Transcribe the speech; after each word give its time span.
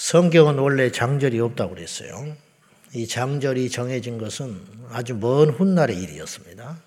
성경은 0.00 0.56
원래 0.56 0.90
장절이 0.90 1.38
없다고 1.40 1.74
그랬어요. 1.74 2.34
이 2.94 3.06
장절이 3.06 3.68
정해진 3.68 4.16
것은 4.16 4.58
아주 4.88 5.14
먼 5.14 5.50
훗날의 5.50 5.94
일이었습니다. 5.94 6.80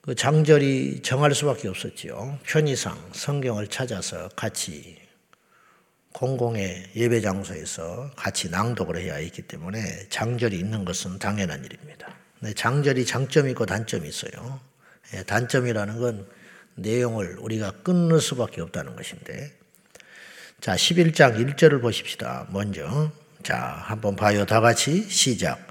그 0.00 0.14
장절이 0.14 1.02
정할 1.02 1.34
수밖에 1.34 1.66
없었지요. 1.66 2.38
편의상 2.44 3.10
성경을 3.12 3.66
찾아서 3.66 4.28
같이 4.36 4.98
공공의 6.12 6.90
예배 6.94 7.22
장소에서 7.22 8.12
같이 8.14 8.50
낭독을 8.50 8.96
해야 8.96 9.16
했기 9.16 9.42
때문에 9.42 10.08
장절이 10.10 10.56
있는 10.56 10.84
것은 10.84 11.18
당연한 11.18 11.64
일입니다. 11.64 12.14
장절이 12.54 13.04
장점이 13.04 13.50
있고 13.50 13.66
단점이 13.66 14.08
있어요. 14.08 14.60
예, 15.14 15.24
단점이라는 15.24 15.98
건 15.98 16.28
내용을 16.76 17.36
우리가 17.40 17.72
끊을 17.82 18.20
수밖에 18.20 18.60
없다는 18.60 18.94
것인데 18.94 19.57
자 20.60 20.74
11장 20.74 21.54
1절을 21.54 21.80
보십시다. 21.80 22.48
먼저 22.50 23.12
자 23.44 23.56
한번 23.56 24.16
봐요. 24.16 24.44
다 24.44 24.60
같이 24.60 25.02
시작. 25.02 25.64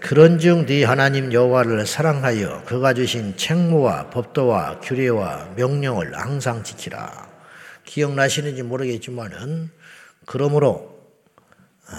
그런즉 0.00 0.66
네 0.66 0.84
하나님 0.84 1.32
여호와를 1.32 1.86
사랑하여 1.86 2.64
그가 2.66 2.92
주신 2.92 3.38
책무와 3.38 4.10
법도와 4.10 4.80
규례와 4.80 5.54
명령을 5.56 6.14
항상 6.14 6.62
지키라. 6.62 7.26
기억나시는지 7.84 8.62
모르겠지만은 8.64 9.70
그러므로 10.26 11.00
어, 11.90 11.96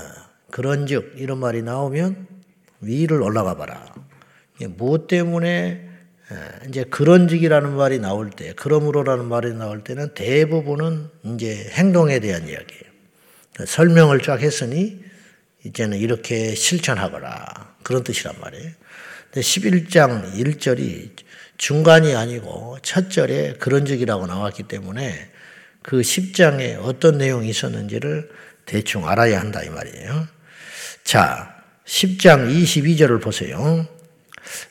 그런즉 0.51 1.15
이런 1.17 1.39
말이 1.39 1.63
나오면 1.63 2.27
위를 2.81 3.23
올라가 3.23 3.55
봐라. 3.55 3.91
무엇 4.77 5.07
때문에 5.07 5.83
어, 5.83 5.88
이제 6.67 6.83
그런즉이라는 6.83 7.75
말이 7.75 7.99
나올 7.99 8.29
때, 8.29 8.53
그러므로라는 8.55 9.25
말이 9.25 9.53
나올 9.53 9.83
때는 9.83 10.13
대부분은 10.13 11.09
이제 11.35 11.69
행동에 11.71 12.19
대한 12.19 12.47
이야기예요. 12.47 12.83
설명을 13.65 14.21
쫙 14.21 14.39
했으니 14.41 15.03
이제는 15.65 15.97
이렇게 15.97 16.53
실천하거라. 16.55 17.75
그런 17.83 18.03
뜻이란 18.03 18.35
말이에요. 18.39 18.71
근데 19.31 19.41
11장 19.41 20.33
1절이 20.33 21.11
중간이 21.57 22.15
아니고 22.15 22.77
첫 22.81 23.11
절에 23.11 23.53
그런 23.59 23.85
적이라고 23.85 24.27
나왔기 24.27 24.63
때문에 24.63 25.29
그 25.81 26.01
10장에 26.01 26.77
어떤 26.81 27.17
내용이 27.17 27.49
있었는지를 27.49 28.29
대충 28.65 29.07
알아야 29.07 29.39
한다 29.39 29.63
이 29.63 29.69
말이에요. 29.69 30.27
자, 31.03 31.63
10장 31.85 32.53
22절을 32.53 33.21
보세요. 33.21 33.87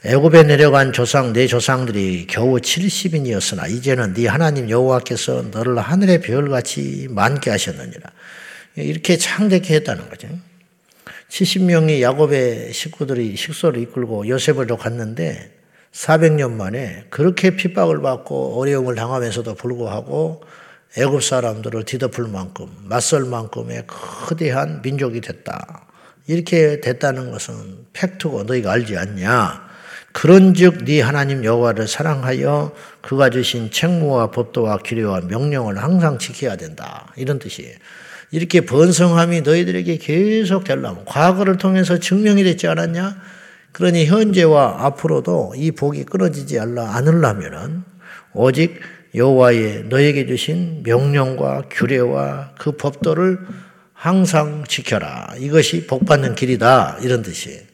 애굽에 0.04 0.44
내려간 0.44 0.92
조상 0.92 1.32
내 1.32 1.46
조상들이 1.46 2.26
겨우 2.28 2.56
70인이었으나 2.56 3.70
이제는 3.70 4.14
네 4.14 4.26
하나님 4.26 4.70
여호와께서 4.70 5.46
너를 5.50 5.78
하늘의 5.78 6.20
별같이 6.20 7.08
많게 7.10 7.50
하셨느니라. 7.50 8.10
이렇게 8.76 9.16
창대케 9.16 9.74
했다는 9.76 10.08
거죠. 10.08 10.28
70명의 11.30 12.00
야곱의 12.00 12.72
식구들이 12.72 13.36
식소를 13.36 13.82
이끌고 13.82 14.28
요셉으로 14.28 14.76
갔는데 14.76 15.52
400년 15.92 16.52
만에 16.52 17.04
그렇게 17.10 17.56
핍박을 17.56 18.00
받고 18.02 18.60
어려움을 18.60 18.94
당하면서도 18.94 19.54
불구하고 19.54 20.42
애굽 20.96 21.22
사람들을 21.22 21.84
뒤덮을 21.84 22.28
만큼 22.28 22.68
맞설 22.84 23.24
만큼의 23.24 23.84
거대한 23.86 24.80
민족이 24.82 25.20
됐다. 25.20 25.86
이렇게 26.26 26.80
됐다는 26.80 27.30
것은 27.30 27.86
팩트고 27.92 28.44
너희가 28.44 28.72
알지 28.72 28.96
않냐? 28.96 29.67
그런즉 30.18 30.84
네 30.84 31.00
하나님 31.00 31.44
여호와를 31.44 31.86
사랑하여 31.86 32.72
그가 33.02 33.30
주신 33.30 33.70
책무와 33.70 34.32
법도와 34.32 34.78
규례와 34.78 35.20
명령을 35.28 35.80
항상 35.80 36.18
지켜야 36.18 36.56
된다. 36.56 37.12
이런 37.16 37.38
뜻이에요. 37.38 37.72
이렇게 38.32 38.62
번성함이 38.62 39.42
너희들에게 39.42 39.96
계속 39.98 40.64
되려면 40.64 41.04
과거를 41.04 41.56
통해서 41.58 42.00
증명이 42.00 42.42
됐지 42.42 42.66
않았냐? 42.66 43.16
그러니 43.70 44.06
현재와 44.06 44.86
앞으로도 44.86 45.52
이 45.54 45.70
복이 45.70 46.02
끊어지지 46.06 46.58
않으려면은 46.58 47.84
오직 48.34 48.80
여호와의 49.14 49.84
너에게 49.84 50.26
주신 50.26 50.82
명령과 50.82 51.66
규례와 51.70 52.54
그 52.58 52.72
법도를 52.72 53.38
항상 53.92 54.64
지켜라. 54.66 55.32
이것이 55.38 55.86
복 55.86 56.06
받는 56.06 56.34
길이다. 56.34 56.98
이런 57.02 57.22
뜻이에요. 57.22 57.67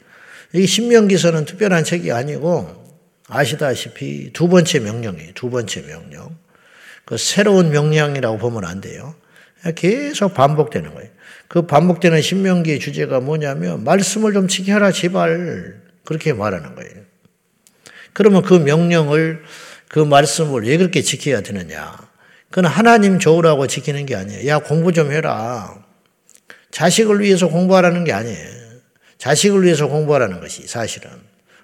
이 0.54 0.66
신명기서는 0.66 1.46
특별한 1.46 1.82
책이 1.82 2.12
아니고 2.12 2.84
아시다시피 3.28 4.32
두 4.32 4.48
번째 4.48 4.78
명령이에요. 4.78 5.32
두 5.34 5.50
번째 5.50 5.82
명령. 5.82 6.36
그 7.04 7.16
새로운 7.16 7.70
명령이라고 7.70 8.38
보면 8.38 8.64
안 8.64 8.80
돼요. 8.80 9.14
계속 9.74 10.32
반복되는 10.34 10.94
거예요. 10.94 11.10
그 11.48 11.62
반복되는 11.66 12.22
신명기의 12.22 12.78
주제가 12.78 13.20
뭐냐면 13.20 13.82
말씀을 13.82 14.32
좀 14.32 14.46
지켜라 14.46 14.92
제발 14.92 15.80
그렇게 16.04 16.32
말하는 16.32 16.74
거예요. 16.76 17.04
그러면 18.12 18.42
그 18.42 18.54
명령을 18.54 19.42
그 19.88 19.98
말씀을 19.98 20.64
왜 20.64 20.76
그렇게 20.76 21.02
지켜야 21.02 21.40
되느냐? 21.40 21.96
그건 22.50 22.66
하나님 22.70 23.18
좋으라고 23.18 23.66
지키는 23.66 24.06
게 24.06 24.14
아니에요. 24.14 24.46
야 24.48 24.58
공부 24.60 24.92
좀 24.92 25.10
해라. 25.10 25.84
자식을 26.70 27.20
위해서 27.20 27.48
공부하라는 27.48 28.04
게 28.04 28.12
아니에요. 28.12 28.63
자식을 29.24 29.64
위해서 29.64 29.88
공부하라는 29.88 30.40
것이 30.40 30.66
사실은 30.66 31.10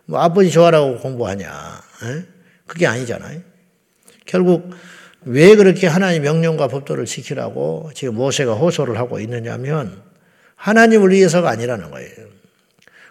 뭐 0.06 0.18
아버지 0.18 0.50
좋아라고 0.50 0.96
공부하냐? 0.96 1.46
에? 2.04 2.22
그게 2.66 2.86
아니잖아요. 2.86 3.42
결국 4.24 4.70
왜 5.26 5.54
그렇게 5.54 5.86
하나님 5.86 6.22
명령과 6.22 6.68
법도를 6.68 7.04
지키라고 7.04 7.90
지금 7.94 8.14
모세가 8.14 8.54
호소를 8.54 8.96
하고 8.96 9.20
있느냐면 9.20 10.00
하나님을 10.56 11.10
위해서가 11.10 11.50
아니라는 11.50 11.90
거예요. 11.90 12.10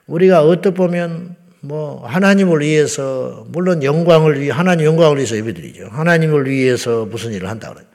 우리가 0.08 0.44
어떻게 0.44 0.74
보면 0.74 1.36
뭐 1.60 2.04
하나님을 2.08 2.62
위해서 2.62 3.46
물론 3.50 3.84
영광을 3.84 4.42
위해 4.42 4.50
하나님 4.50 4.88
영광을 4.88 5.18
위해서 5.18 5.36
예배드리죠. 5.36 5.90
하나님을 5.92 6.50
위해서 6.50 7.06
무슨 7.06 7.34
일을 7.34 7.48
한다 7.48 7.72
그래요. 7.72 7.86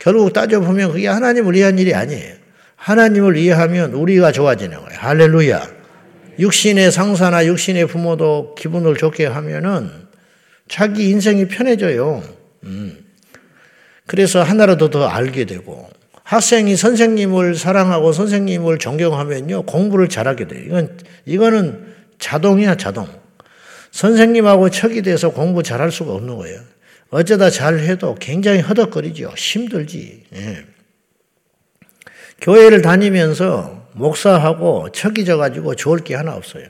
결국 0.00 0.32
따져 0.32 0.58
보면 0.58 0.90
그게 0.90 1.06
하나님을 1.06 1.54
위한 1.54 1.78
일이 1.78 1.94
아니에요. 1.94 2.34
하나님을 2.74 3.36
위하면 3.36 3.92
우리가 3.92 4.32
좋아지는 4.32 4.78
거예요. 4.78 4.98
할렐루야. 4.98 5.73
육신의 6.38 6.90
상사나 6.92 7.46
육신의 7.46 7.86
부모도 7.86 8.54
기분을 8.56 8.96
좋게 8.96 9.26
하면은 9.26 9.90
자기 10.68 11.08
인생이 11.10 11.48
편해져요. 11.48 12.22
음. 12.64 13.04
그래서 14.06 14.42
하나라도 14.42 14.90
더 14.90 15.06
알게 15.06 15.44
되고 15.44 15.88
학생이 16.24 16.76
선생님을 16.76 17.54
사랑하고 17.54 18.12
선생님을 18.12 18.78
존경하면요 18.78 19.62
공부를 19.62 20.08
잘하게 20.08 20.48
돼요. 20.48 20.64
이건 20.66 20.98
이거는 21.26 21.94
자동이야 22.18 22.76
자동. 22.76 23.06
선생님하고 23.90 24.70
척이 24.70 25.02
돼서 25.02 25.30
공부 25.30 25.62
잘할 25.62 25.92
수가 25.92 26.12
없는 26.12 26.36
거예요. 26.36 26.60
어쩌다 27.10 27.48
잘해도 27.50 28.16
굉장히 28.16 28.60
허덕거리죠. 28.60 29.34
힘들지. 29.36 30.24
예. 30.34 30.64
교회를 32.40 32.82
다니면서 32.82 33.83
목사하고 33.94 34.90
척이 34.92 35.24
져 35.24 35.36
가지고 35.36 35.74
좋을 35.74 36.00
게 36.00 36.14
하나 36.14 36.34
없어요. 36.34 36.66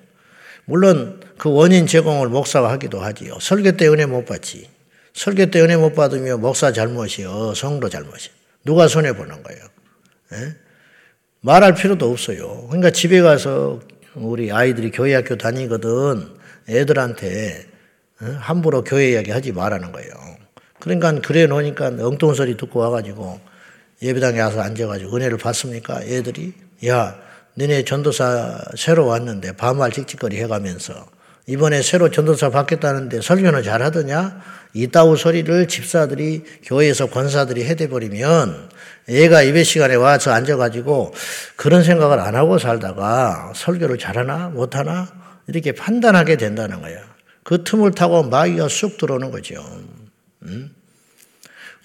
물론 0.67 1.21
그 1.37 1.53
원인 1.53 1.87
제공을 1.87 2.29
목사가 2.29 2.71
하기도 2.73 3.01
하지요. 3.01 3.37
설교 3.41 3.73
때 3.73 3.89
은혜 3.89 4.07
못 4.07 4.25
받지. 4.25 4.69
설교 5.13 5.47
때 5.47 5.61
은혜 5.61 5.77
못 5.77 5.95
받으면 5.95 6.41
목사 6.41 6.73
잘못이요, 6.73 7.55
성도 7.55 7.89
잘못이요. 7.89 8.33
누가 8.65 8.89
손해 8.89 9.15
보는 9.15 9.43
거예요? 9.43 9.61
예? 10.33 10.55
말할 11.41 11.75
필요도 11.75 12.11
없어요. 12.11 12.67
그러니까 12.69 12.91
집에 12.91 13.21
가서 13.21 13.81
우리 14.15 14.51
아이들이 14.51 14.91
교회 14.91 15.15
학교 15.15 15.37
다니거든 15.37 16.35
애들한테 16.69 17.67
어? 18.23 18.27
함부로 18.39 18.83
교회 18.83 19.11
이야기 19.11 19.31
하지 19.31 19.53
말라는 19.53 19.93
거예요. 19.93 20.11
그러니까 20.81 21.13
그래 21.21 21.47
놓으니까 21.47 21.89
엉뚱 21.99 22.35
소리 22.35 22.57
듣고 22.57 22.81
와가지고 22.81 23.41
예배당에 24.03 24.41
와서 24.41 24.61
앉아가지고 24.61 25.17
은혜를 25.17 25.39
받습니까? 25.39 26.03
애들이 26.03 26.55
야 26.87 27.17
너네 27.55 27.85
전도사 27.85 28.59
새로 28.77 29.07
왔는데 29.07 29.57
반말 29.57 29.93
찍찍거리 29.93 30.37
해가면서 30.41 31.07
이번에 31.47 31.83
새로 31.83 32.11
전도사 32.11 32.51
받겠다는데 32.51 33.21
설교는 33.21 33.63
잘하더냐? 33.63 34.41
이따우 34.73 35.17
소리를 35.17 35.69
집사들이 35.69 36.43
교회에서 36.65 37.07
권사들이 37.07 37.65
해대버리면 37.65 38.71
얘가 39.11 39.47
예배 39.47 39.63
시간에 39.63 39.95
와서 39.95 40.33
앉아가지고 40.33 41.13
그런 41.57 41.85
생각을 41.85 42.19
안 42.19 42.35
하고 42.35 42.59
살다가 42.59 43.53
설교를 43.55 43.99
잘하나 43.99 44.49
못하나 44.49 45.07
이렇게 45.47 45.73
판단하게 45.73 46.37
된다는 46.37 46.81
거예요. 46.81 46.99
그 47.43 47.63
틈을 47.63 47.93
타고 47.93 48.23
마귀가 48.23 48.69
쑥 48.69 48.97
들어오는 48.97 49.31
거죠. 49.31 49.63
음? 50.45 50.75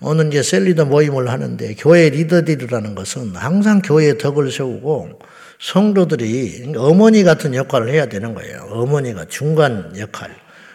오늘 0.01 0.27
이제 0.27 0.41
cell 0.41 0.61
리더 0.61 0.85
모임을 0.85 1.29
하는데 1.29 1.75
교회 1.77 2.09
리더들이라는 2.09 2.95
것은 2.95 3.35
항상 3.35 3.81
교회의 3.81 4.17
덕을 4.17 4.49
세우고 4.49 5.19
성도들이 5.59 6.73
어머니 6.77 7.23
같은 7.23 7.53
역할을 7.53 7.89
해야 7.89 8.05
되는 8.05 8.33
거예요. 8.33 8.69
어머니가 8.71 9.25
중간 9.25 9.93
역할. 9.97 10.33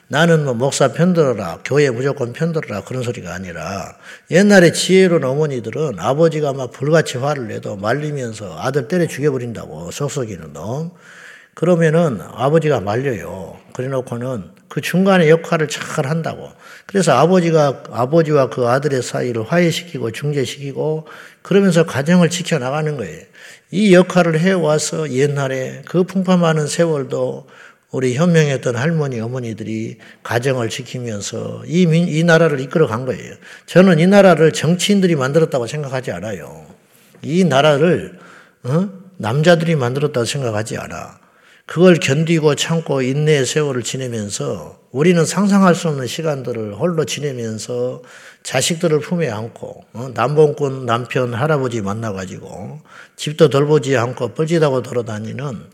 나는 0.09 0.44
뭐 0.44 0.53
목사 0.53 0.93
편들어라, 0.93 1.61
교회 1.65 1.88
무조건 1.88 2.35
편들어라 2.35 2.85
그런 2.85 3.03
소리가 3.03 3.32
아니라 3.32 3.97
옛날에 4.31 4.73
지혜로운 4.73 5.25
어머니들은 5.25 5.99
아버지가 5.99 6.53
막 6.53 6.70
불같이 6.70 7.17
화를 7.17 7.49
내도 7.49 7.77
말리면서 7.77 8.59
아들 8.59 8.88
때려 8.88 9.06
죽여버린다고 9.06 9.91
속 9.91 10.05
썩이는 10.05 10.53
놈. 10.53 10.91
그러면은 11.55 12.21
아버지가 12.21 12.81
말려요. 12.81 13.56
그래 13.73 13.89
놓고는 13.89 14.51
그 14.69 14.81
중간에 14.81 15.29
역할을 15.29 15.69
잘 15.69 16.06
한다고. 16.06 16.51
그래서 16.87 17.12
아버지가 17.12 17.85
아버지와 17.91 18.51
그 18.51 18.67
아들의 18.67 19.03
사이를 19.03 19.45
화해시키고 19.45 20.11
중재시키고 20.11 21.06
그러면서 21.43 21.87
가정을 21.87 22.31
지켜 22.31 22.59
나가는 22.59 22.97
거예요. 22.97 23.23
이 23.71 23.95
역할을 23.95 24.41
해 24.41 24.53
와서 24.53 25.11
옛날에 25.11 25.83
그 25.87 26.05
풍파많은 26.05 26.67
세월도 26.67 27.47
우리 27.93 28.17
현명했던 28.17 28.75
할머니, 28.75 29.21
어머니들이 29.21 29.99
가정을 30.25 30.69
지키면서 30.69 31.62
이, 31.67 31.87
민, 31.87 32.09
이 32.09 32.25
나라를 32.25 32.59
이끌어 32.59 32.89
간 32.89 33.06
거예요. 33.06 33.37
저는 33.67 34.01
이 34.01 34.09
나라를 34.09 34.53
정치인들이 34.53 35.15
만들었다고 35.15 35.69
생각하지 35.69 36.11
않아요. 36.11 36.67
이 37.23 37.45
나라를, 37.45 38.19
어? 38.65 38.89
남자들이 39.17 39.77
만들었다고 39.77 40.25
생각하지 40.25 40.77
않아. 40.77 41.24
그걸 41.67 41.95
견디고 41.95 42.57
참고 42.57 43.01
인내의 43.01 43.47
세월을 43.47 43.83
지내면서 43.83 44.81
우리는 44.91 45.25
상상할 45.25 45.75
수 45.75 45.89
없는 45.89 46.07
시간들을 46.07 46.75
홀로 46.75 47.05
지내면서 47.05 48.03
자식들을 48.43 49.01
품에 49.01 49.31
안고 49.31 49.85
어? 49.95 50.11
남봉꾼 50.15 50.85
남편 50.85 51.33
할아버지 51.33 51.81
만나가지고 51.81 52.81
집도 53.17 53.49
돌보지 53.49 53.97
않고 53.97 54.35
뻘짓하고 54.35 54.83
돌아다니는 54.83 55.71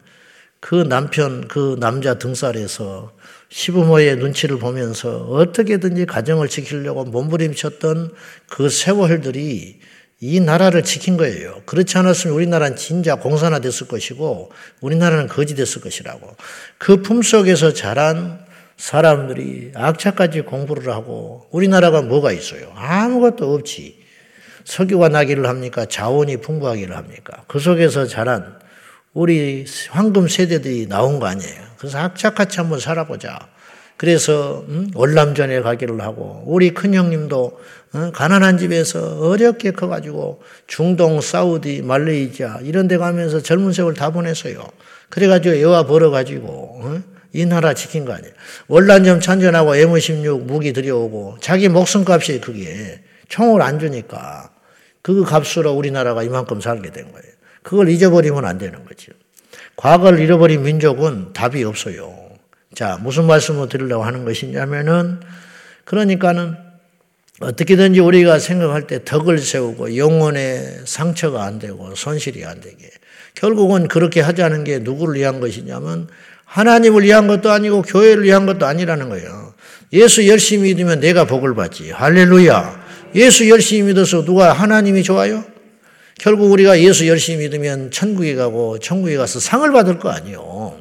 그 0.61 0.75
남편, 0.75 1.49
그 1.49 1.77
남자 1.81 2.19
등살에서 2.19 3.13
시부모의 3.49 4.17
눈치를 4.17 4.59
보면서 4.59 5.25
어떻게든지 5.25 6.07
가정을 6.07 6.49
지키려고 6.49 7.05
몸부림쳤던 7.05 8.13
그 8.49 8.69
세월들이 8.69 9.81
이 10.23 10.39
나라를 10.39 10.83
지킨 10.85 11.17
거예요. 11.17 11.63
그렇지 11.65 11.97
않았으면 11.97 12.37
우리나라는 12.37 12.77
진짜 12.77 13.15
공산화 13.15 13.61
됐을 13.61 13.89
것이고 13.89 14.53
우리나라는 14.83 15.29
거지 15.29 15.55
됐을 15.55 15.81
것이라고. 15.81 16.37
그 16.77 17.01
품속에서 17.01 17.73
자란 17.73 18.45
사람들이 18.77 19.73
악착까지 19.75 20.43
공부를 20.43 20.93
하고 20.93 21.47
우리나라가 21.51 22.03
뭐가 22.03 22.33
있어요? 22.33 22.71
아무것도 22.77 23.55
없지. 23.55 23.99
석유가 24.65 25.09
나기를 25.09 25.47
합니까? 25.47 25.87
자원이 25.87 26.37
풍부하기를 26.39 26.95
합니까? 26.95 27.45
그 27.49 27.59
속에서 27.59 28.07
자란 28.07 28.59
우리 29.15 29.65
황금 29.89 30.29
세대들이 30.29 30.87
나온 30.87 31.19
거 31.19 31.27
아니에요. 31.27 31.63
그래서 31.79 31.99
악착같이 31.99 32.61
한번 32.61 32.79
살아보자. 32.79 33.49
그래서 34.01 34.65
음? 34.69 34.91
월남전에 34.95 35.61
가기를 35.61 36.01
하고 36.01 36.43
우리 36.47 36.73
큰 36.73 36.95
형님도 36.95 37.61
어? 37.93 38.11
가난한 38.15 38.57
집에서 38.57 39.19
어렵게 39.29 39.73
커가지고 39.73 40.41
중동, 40.67 41.21
사우디, 41.21 41.83
말레이시아 41.83 42.61
이런 42.63 42.89
데 42.89 42.97
가면서 42.97 43.43
젊은 43.43 43.75
세월 43.75 43.93
다 43.93 44.09
보냈어요. 44.09 44.67
그래가지고 45.11 45.61
여와 45.61 45.85
벌어가지고 45.85 46.49
어? 46.49 47.03
이 47.35 47.45
나라 47.45 47.75
지킨 47.75 48.07
거 48.07 48.15
아니에요. 48.15 48.33
월남전 48.69 49.21
참전하고 49.21 49.73
M16 49.73 50.45
무기 50.45 50.73
들여오고 50.73 51.37
자기 51.43 51.69
목숨값이 51.69 52.41
그게 52.41 53.03
총을 53.29 53.61
안 53.61 53.79
주니까 53.79 54.49
그 55.03 55.25
값으로 55.25 55.73
우리나라가 55.73 56.23
이만큼 56.23 56.63
살게 56.63 56.91
된 56.91 57.13
거예요. 57.13 57.33
그걸 57.63 57.91
잊어버리면 57.91 58.47
안 58.47 58.57
되는 58.57 58.83
거죠. 58.87 59.13
과거를 59.77 60.21
잃어버린 60.21 60.63
민족은 60.63 61.35
답이 61.35 61.63
없어요. 61.65 62.20
자, 62.75 62.99
무슨 63.01 63.27
말씀을 63.27 63.69
드리려고 63.69 64.05
하는 64.05 64.25
것이냐면은, 64.25 65.21
그러니까는 65.85 66.57
어떻게든지 67.41 68.01
우리가 68.01 68.39
생각할 68.39 68.87
때 68.87 69.03
덕을 69.05 69.39
세우고 69.39 69.97
영혼의 69.97 70.83
상처가 70.85 71.45
안 71.45 71.59
되고 71.59 71.95
손실이 71.95 72.45
안 72.45 72.61
되게. 72.61 72.91
결국은 73.35 73.89
그렇게 73.89 74.21
하자는 74.21 74.65
게 74.65 74.79
누구를 74.79 75.15
위한 75.15 75.41
것이냐면 75.41 76.09
하나님을 76.45 77.03
위한 77.03 77.27
것도 77.27 77.51
아니고 77.51 77.83
교회를 77.83 78.25
위한 78.25 78.45
것도 78.45 78.67
아니라는 78.67 79.09
거예요. 79.09 79.55
예수 79.93 80.29
열심히 80.29 80.75
믿으면 80.75 81.01
내가 81.01 81.25
복을 81.25 81.55
받지. 81.55 81.91
할렐루야. 81.91 82.85
예수 83.15 83.49
열심히 83.49 83.85
믿어서 83.85 84.25
누가 84.25 84.53
하나님이 84.53 85.03
좋아요? 85.03 85.45
결국 86.19 86.53
우리가 86.53 86.79
예수 86.81 87.09
열심히 87.09 87.49
믿으면 87.49 87.91
천국에 87.91 88.35
가고 88.35 88.79
천국에 88.79 89.17
가서 89.17 89.41
상을 89.41 89.71
받을 89.73 89.99
거 89.99 90.11
아니요. 90.11 90.79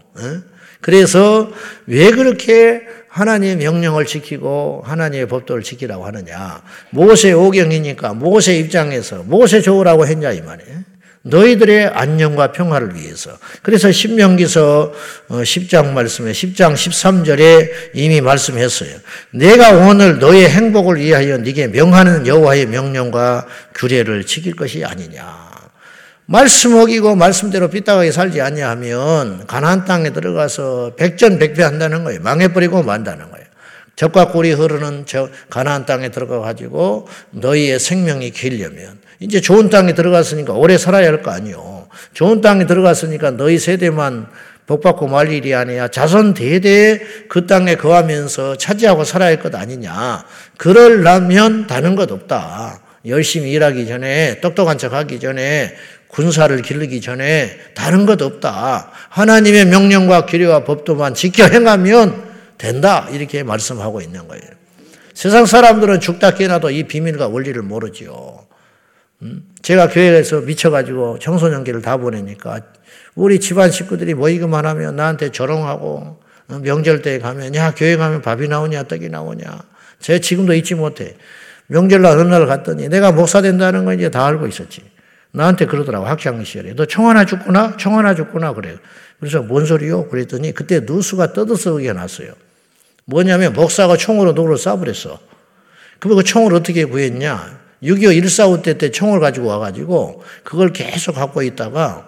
그래서 0.81 1.51
왜 1.85 2.11
그렇게 2.11 2.81
하나님의 3.09 3.57
명령을 3.57 4.05
지키고 4.05 4.83
하나님의 4.85 5.27
법도를 5.27 5.63
지키라고 5.63 6.05
하느냐. 6.05 6.61
모세 6.91 7.31
오경이니까 7.31 8.13
모세 8.13 8.57
입장에서 8.57 9.23
모세 9.23 9.61
좋으라고 9.61 10.05
했냐 10.05 10.31
이 10.31 10.41
말이에요. 10.41 10.79
너희들의 11.21 11.87
안녕과 11.87 12.53
평화를 12.53 12.95
위해서. 12.95 13.31
그래서 13.61 13.91
신명기서 13.91 14.93
10장 15.29 15.87
어, 15.87 15.91
말씀에 15.91 16.31
10장 16.31 16.73
13절에 16.73 17.69
이미 17.93 18.21
말씀했어요. 18.21 18.89
내가 19.31 19.71
오늘 19.71 20.19
너의 20.19 20.49
행복을 20.49 20.97
위하여 20.97 21.37
네게 21.37 21.67
명하는 21.67 22.25
여호와의 22.25 22.67
명령과 22.67 23.47
규례를 23.75 24.25
지킬 24.25 24.55
것이 24.55 24.85
아니냐. 24.85 25.48
말씀 26.31 26.75
어기고 26.75 27.15
말씀대로 27.15 27.69
삐딱하게 27.69 28.11
살지 28.11 28.39
아니하면 28.39 29.47
가나안 29.47 29.85
땅에 29.85 30.11
들어가서 30.11 30.93
백전백패 30.95 31.63
한다는 31.63 32.03
거예요. 32.03 32.21
망해버리고 32.21 32.83
만다는 32.83 33.31
거예요. 33.31 33.47
적과 33.95 34.31
꿀이 34.31 34.51
흐르는 34.51 35.05
저 35.07 35.27
가나안 35.49 35.87
땅에 35.87 36.09
들어가 36.09 36.39
가지고 36.39 37.07
너희의 37.31 37.79
생명이 37.79 38.29
길려면 38.29 38.99
이제 39.19 39.41
좋은 39.41 39.71
땅에 39.71 39.95
들어갔으니까 39.95 40.53
오래 40.53 40.77
살아야 40.77 41.07
할 41.07 41.23
거 41.23 41.31
아니요. 41.31 41.87
좋은 42.13 42.41
땅에 42.41 42.67
들어갔으니까 42.67 43.31
너희 43.31 43.57
세대만 43.57 44.27
복받고 44.67 45.07
말 45.07 45.31
일이 45.31 45.55
아니야. 45.55 45.87
자손 45.87 46.35
대대 46.35 47.01
그 47.27 47.47
땅에 47.47 47.73
거하면서 47.73 48.57
차지하고 48.57 49.03
살아야 49.03 49.29
할 49.29 49.41
것 49.41 49.55
아니냐. 49.55 50.23
그럴라면 50.57 51.65
다른 51.65 51.95
것 51.95 52.11
없다. 52.11 52.81
열심히 53.07 53.51
일하기 53.51 53.87
전에 53.87 54.41
똑똑한 54.41 54.77
척 54.77 54.93
하기 54.93 55.19
전에 55.19 55.73
군사를 56.09 56.61
기르기 56.61 57.01
전에 57.01 57.57
다른 57.75 58.05
것 58.05 58.21
없다. 58.21 58.91
하나님의 59.09 59.65
명령과 59.65 60.25
규례와 60.25 60.63
법도만 60.63 61.13
지켜 61.13 61.45
행하면 61.47 62.29
된다. 62.57 63.07
이렇게 63.11 63.43
말씀하고 63.43 64.01
있는 64.01 64.27
거예요. 64.27 64.43
세상 65.13 65.45
사람들은 65.45 65.99
죽다 65.99 66.33
깨나도 66.33 66.71
이 66.71 66.83
비밀과 66.83 67.27
원리를 67.27 67.61
모르지요. 67.61 68.47
음? 69.21 69.43
제가 69.61 69.89
교회에서 69.89 70.41
미쳐가지고 70.41 71.19
청소년기를 71.19 71.81
다 71.81 71.97
보내니까 71.97 72.61
우리 73.15 73.39
집안 73.39 73.69
식구들이 73.69 74.13
모이기만 74.13 74.65
하면 74.65 74.95
나한테 74.95 75.29
조롱하고 75.29 76.19
어, 76.47 76.59
명절 76.63 77.01
때 77.01 77.19
가면 77.19 77.53
야 77.55 77.73
교회 77.75 77.97
가면 77.97 78.21
밥이 78.21 78.47
나오냐 78.47 78.83
떡이 78.83 79.09
나오냐 79.09 79.61
제가 79.99 80.19
지금도 80.19 80.53
잊지 80.53 80.75
못해 80.75 81.15
명절날 81.67 82.17
어느 82.17 82.29
날 82.29 82.47
갔더니 82.47 82.87
내가 82.87 83.11
목사 83.11 83.41
된다는 83.41 83.85
건 83.85 83.95
이제 83.95 84.09
다 84.09 84.25
알고 84.25 84.47
있었지 84.47 84.81
나한테 85.31 85.65
그러더라고 85.65 86.05
학창 86.05 86.43
시절에 86.43 86.73
너총 86.73 87.07
하나 87.07 87.25
죽구나? 87.25 87.77
총 87.77 87.97
하나 87.97 88.15
죽구나? 88.15 88.53
그래요. 88.53 88.77
그래서 89.19 89.41
뭔 89.41 89.65
소리요? 89.65 90.07
그랬더니 90.07 90.53
그때 90.53 90.79
누수가 90.79 91.33
떠들썩하게 91.33 91.93
났어요. 91.93 92.33
뭐냐면 93.05 93.53
목사가 93.53 93.97
총으로 93.97 94.33
누구를 94.33 94.57
쏴버렸어. 94.57 95.19
그럼 95.99 96.17
그 96.17 96.23
총을 96.23 96.53
어떻게 96.53 96.85
구했냐? 96.85 97.59
6.25 97.83 98.21
145 98.21 98.61
때, 98.61 98.77
때 98.77 98.91
총을 98.91 99.19
가지고 99.19 99.47
와가지고 99.47 100.23
그걸 100.43 100.73
계속 100.73 101.13
갖고 101.13 101.41
있다가 101.41 102.07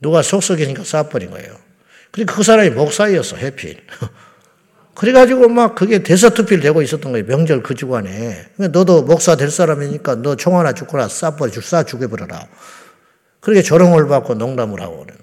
누가 0.00 0.22
속썩이니까 0.22 0.82
쏴버린 0.82 1.30
거예요. 1.30 1.56
근데 2.10 2.32
그 2.32 2.42
사람이 2.42 2.70
목사였어, 2.70 3.36
해필. 3.36 3.82
그래가지고 4.98 5.48
막 5.48 5.76
그게 5.76 6.02
대서투필 6.02 6.58
되고 6.58 6.82
있었던 6.82 7.12
거예요. 7.12 7.24
명절 7.24 7.62
그 7.62 7.76
주간에. 7.76 8.46
너도 8.56 9.04
목사 9.04 9.36
될 9.36 9.48
사람이니까 9.48 10.16
너 10.16 10.34
총 10.34 10.58
하나 10.58 10.72
죽거나 10.72 11.06
쏴버려, 11.06 11.52
쏴 11.52 11.86
죽여버려라. 11.86 12.48
그렇게 13.40 13.62
조롱을 13.62 14.08
받고 14.08 14.34
농담을 14.34 14.80
하고 14.80 15.06
그래요. 15.06 15.18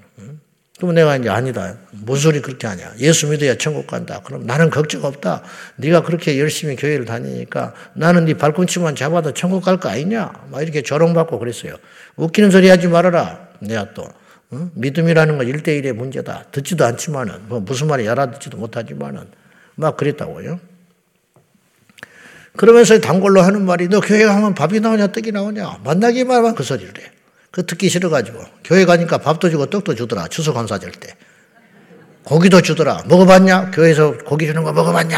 그러면 0.78 0.96
내가 0.96 1.18
이제 1.18 1.30
아니다. 1.30 1.76
뭔 1.92 2.18
소리 2.18 2.42
그렇게 2.42 2.68
하냐. 2.68 2.94
예수 3.00 3.28
믿어야 3.28 3.56
천국 3.58 3.86
간다. 3.88 4.22
그럼 4.24 4.46
나는 4.46 4.70
걱정 4.70 5.04
없다. 5.04 5.42
네가 5.76 6.04
그렇게 6.04 6.40
열심히 6.40 6.78
교회를 6.78 7.04
다니니까 7.04 7.74
나는 7.96 8.26
네 8.26 8.34
발꿈치만 8.34 8.96
잡아도 8.96 9.34
천국 9.34 9.64
갈 9.64 9.78
거 9.78 9.90
아니냐. 9.90 10.32
막 10.52 10.62
이렇게 10.62 10.82
조롱받고 10.84 11.38
그랬어요. 11.40 11.76
웃기는 12.16 12.50
소리 12.50 12.70
하지 12.70 12.88
말아라. 12.88 13.50
내가 13.60 13.94
또. 13.94 14.08
응? 14.54 14.72
믿음이라는 14.76 15.38
건 15.38 15.48
1대1의 15.48 15.92
문제다. 15.94 16.46
듣지도 16.52 16.86
않지만은, 16.86 17.48
뭐 17.48 17.60
무슨 17.60 17.88
말이 17.88 18.08
알아듣지도 18.08 18.58
못하지만은, 18.58 19.28
막 19.76 19.98
그랬다고요. 19.98 20.60
그러면서 22.56 23.00
단골로 23.00 23.42
하는 23.42 23.66
말이 23.66 23.88
너 23.90 24.00
교회 24.00 24.24
가면 24.26 24.56
밥이 24.56 24.80
나오냐 24.80 25.08
떡이 25.08 25.32
나오냐 25.32 25.80
만나기만 25.84 26.56
그 26.56 26.64
소리를 26.64 26.94
해. 27.02 27.12
그 27.52 27.66
듣기 27.66 27.90
싫어가지고 27.90 28.44
교회 28.64 28.86
가니까 28.86 29.18
밥도 29.18 29.50
주고 29.50 29.66
떡도 29.68 29.96
주더라 29.96 30.28
추석 30.28 30.54
감사절 30.54 30.92
때 30.92 31.16
고기도 32.24 32.62
주더라 32.62 33.04
먹어봤냐 33.08 33.72
교회에서 33.72 34.18
고기 34.20 34.46
주는 34.46 34.64
거 34.64 34.74
먹어봤냐 34.74 35.18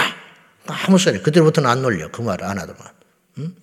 아무 0.68 0.98
소리. 0.98 1.22
그때부터는 1.22 1.70
안 1.70 1.82
놀려. 1.82 2.10
그 2.12 2.22
말 2.22 2.44
안 2.44 2.60
하더만. 2.60 2.82
응? 3.40 3.56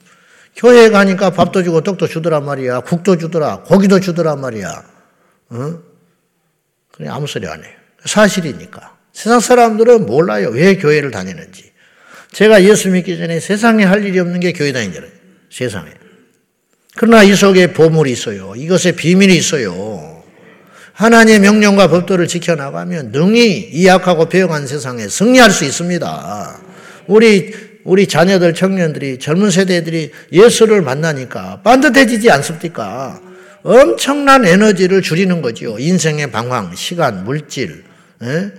교회 0.57 0.89
가니까 0.89 1.31
밥도 1.31 1.63
주고 1.63 1.83
떡도 1.83 2.07
주더란 2.07 2.45
말이야. 2.45 2.81
국도 2.81 3.19
주더라. 3.19 3.63
고기도 3.65 4.01
주더란 4.01 4.41
말이야. 4.41 4.85
응? 5.53 5.83
그냥 6.93 7.15
아무 7.15 7.27
소리 7.27 7.47
안 7.47 7.63
해요. 7.63 7.73
사실이니까. 8.07 8.94
세상 9.14 9.40
사람들은 9.40 10.06
몰라요. 10.06 10.50
왜 10.50 10.76
교회를 10.76 11.11
다니는지. 11.11 11.73
제가 12.33 12.64
예수 12.64 12.90
믿기 12.90 13.16
전에 13.16 13.40
세상에 13.40 13.85
할 13.85 14.04
일이 14.04 14.18
없는 14.18 14.40
게 14.40 14.52
교회 14.52 14.73
다니잖아요. 14.73 15.11
세상에. 15.50 15.90
그러나 16.97 17.23
이 17.23 17.35
속에 17.35 17.73
보물이 17.73 18.11
있어요. 18.11 18.54
이것에 18.56 18.92
비밀이 18.92 19.35
있어요. 19.37 20.23
하나님의 20.92 21.40
명령과 21.40 21.88
법도를 21.88 22.28
지켜나가면 22.28 23.12
능히 23.12 23.71
이 23.73 23.87
약하고 23.87 24.28
배역한 24.28 24.66
세상에 24.66 25.09
승리할 25.09 25.50
수 25.50 25.64
있습니다. 25.64 26.61
우리 27.06 27.52
우리 27.85 28.06
자녀들, 28.06 28.54
청년들이, 28.54 29.18
젊은 29.18 29.50
세대들이 29.50 30.11
예수를 30.33 30.83
만나니까 30.83 31.61
반듯해지지 31.62 32.30
않습니까? 32.30 33.21
엄청난 33.62 34.44
에너지를 34.44 35.02
줄이는 35.02 35.42
거죠. 35.42 35.78
인생의 35.78 36.30
방황, 36.30 36.75
시간, 36.75 37.25
물질. 37.25 37.85
에? 38.23 38.52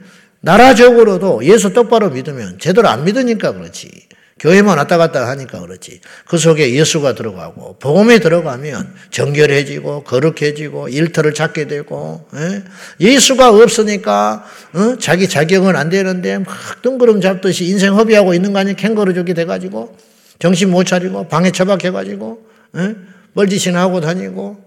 나라적으로도 0.45 1.43
예수 1.43 1.73
똑바로 1.73 2.11
믿으면 2.11 2.59
제대로 2.59 2.87
안 2.87 3.03
믿으니까 3.03 3.53
그렇지. 3.53 3.89
교회만 4.37 4.77
왔다 4.77 4.97
갔다 4.97 5.27
하니까 5.29 5.61
그렇지. 5.61 6.01
그 6.27 6.37
속에 6.37 6.75
예수가 6.75 7.15
들어가고 7.15 7.77
복음에 7.79 8.19
들어가면 8.19 8.93
정결해지고 9.09 10.03
거룩해지고 10.03 10.89
일터를 10.89 11.33
찾게 11.33 11.65
되고 11.65 12.27
에? 12.35 12.61
예수가 12.99 13.49
없으니까 13.49 14.45
어? 14.73 14.97
자기 14.99 15.27
자격은 15.27 15.75
안 15.75 15.89
되는데 15.89 16.37
막 16.37 16.47
뜬구름 16.83 17.21
잡듯이 17.21 17.65
인생 17.65 17.95
허비하고 17.95 18.35
있는 18.35 18.53
거 18.53 18.59
아니야? 18.59 18.75
캥거루족이 18.75 19.33
돼가지고 19.33 19.97
정신 20.37 20.69
못 20.69 20.83
차리고 20.83 21.27
방에 21.27 21.51
처박혀가지고 21.51 22.45
에? 22.75 22.95
멀지신 23.33 23.75
하고 23.75 23.99
다니고 23.99 24.63